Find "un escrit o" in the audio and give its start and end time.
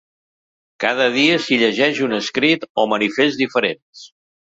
2.07-2.87